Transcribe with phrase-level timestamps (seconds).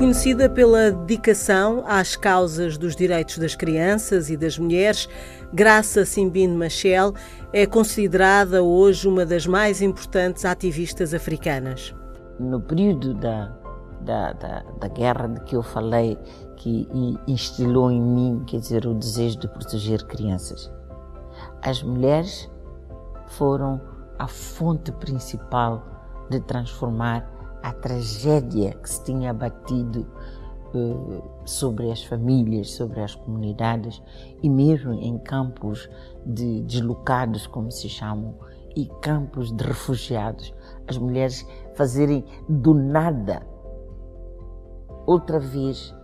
[0.00, 5.06] Conhecida pela dedicação às causas dos direitos das crianças e das mulheres,
[5.52, 7.12] Graça Simbine Machel
[7.52, 11.94] é considerada hoje uma das mais importantes ativistas africanas.
[12.38, 13.54] No período da,
[14.00, 16.16] da, da, da guerra de que eu falei,
[16.56, 16.88] que
[17.26, 20.72] instilou em mim, quer dizer, o desejo de proteger crianças,
[21.60, 22.50] as mulheres
[23.26, 23.78] foram
[24.18, 25.84] a fonte principal
[26.30, 30.06] de transformar a tragédia que se tinha abatido
[30.74, 34.02] uh, sobre as famílias, sobre as comunidades
[34.42, 35.88] e mesmo em campos
[36.24, 38.34] de deslocados, como se chamam,
[38.76, 40.54] e campos de refugiados.
[40.86, 43.42] As mulheres fazerem do nada
[45.06, 45.94] outra vez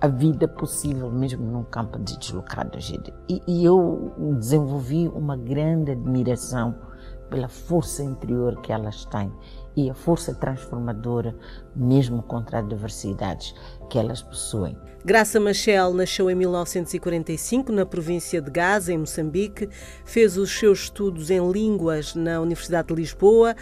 [0.00, 2.92] a vida possível mesmo num campo de deslocados.
[3.28, 6.74] E, e eu desenvolvi uma grande admiração
[7.30, 9.32] pela força interior que elas têm
[9.76, 11.34] e a força transformadora,
[11.74, 13.54] mesmo contra adversidades
[13.88, 14.76] que elas possuem.
[15.04, 19.68] Graça Machel nasceu em 1945 na província de Gaza, em Moçambique.
[20.04, 23.56] Fez os seus estudos em línguas na Universidade de Lisboa.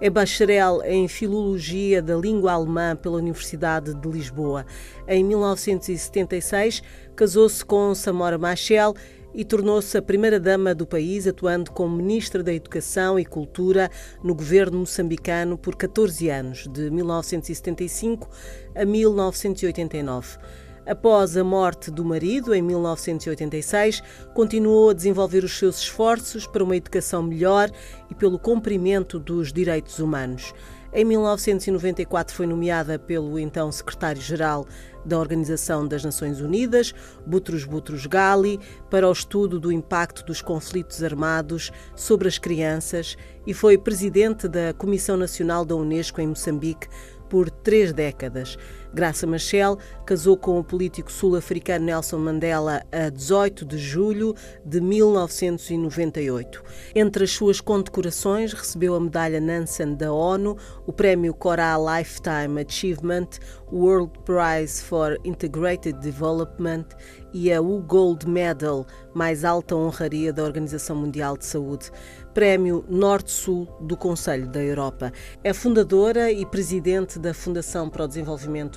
[0.00, 4.64] É bacharel em Filologia da Língua Alemã pela Universidade de Lisboa.
[5.06, 6.82] Em 1976,
[7.14, 8.94] casou-se com Samora Machel
[9.34, 13.90] e tornou-se a primeira-dama do país, atuando como Ministra da Educação e Cultura
[14.22, 18.28] no governo moçambicano por 14 anos, de 1975
[18.74, 20.38] a 1989.
[20.86, 24.02] Após a morte do marido, em 1986,
[24.34, 27.70] continuou a desenvolver os seus esforços para uma educação melhor
[28.10, 30.52] e pelo cumprimento dos direitos humanos.
[30.92, 34.66] Em 1994 foi nomeada pelo então secretário-geral
[35.04, 36.92] da Organização das Nações Unidas,
[37.24, 38.58] Butros Butros Ghali,
[38.90, 44.74] para o estudo do impacto dos conflitos armados sobre as crianças e foi presidente da
[44.74, 46.88] Comissão Nacional da Unesco em Moçambique
[47.28, 48.58] por três décadas.
[48.92, 54.34] Graça Machel casou com o político sul-africano Nelson Mandela a 18 de julho
[54.64, 56.62] de 1998.
[56.94, 60.56] Entre as suas condecorações, recebeu a medalha Nansen da ONU,
[60.86, 63.28] o prémio Cora Lifetime Achievement,
[63.70, 66.86] o World Prize for Integrated Development
[67.32, 68.84] e a U Gold Medal,
[69.14, 71.90] mais alta honraria da Organização Mundial de Saúde.
[72.34, 75.12] Prémio Norte-Sul do Conselho da Europa.
[75.42, 78.08] É fundadora e presidente da Fundação para o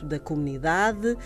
[0.04, 1.18] Da Comunidade.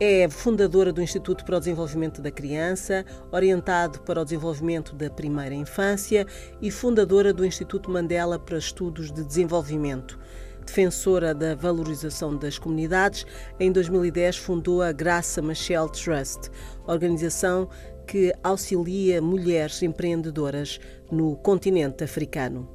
[0.00, 5.54] É fundadora do Instituto para o Desenvolvimento da Criança, orientado para o desenvolvimento da primeira
[5.54, 6.26] infância
[6.60, 10.18] e fundadora do Instituto Mandela para Estudos de Desenvolvimento.
[10.64, 13.26] Defensora da valorização das comunidades,
[13.60, 16.50] em 2010 fundou a Graça Machel Trust,
[16.86, 17.68] organização
[18.06, 20.80] que auxilia mulheres empreendedoras
[21.10, 22.68] no continente africano.